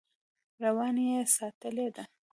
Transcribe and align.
رواني 0.63 1.05
یې 1.11 1.21
ساتلې 1.35 1.87
ده. 1.95 2.03